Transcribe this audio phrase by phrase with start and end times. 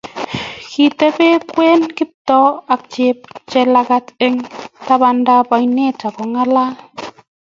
[0.71, 2.81] kitebi ng'weny Kiptoo ak
[3.51, 4.35] Jelagat eng
[4.85, 6.73] tabandab oinet ak kong'alal